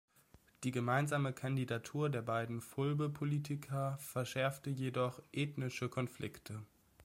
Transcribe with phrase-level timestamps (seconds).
[0.63, 6.65] Die gemeinsame Kandidatur der beiden Fulbe-Politiker verschärfte jedoch ethnische Konflikte.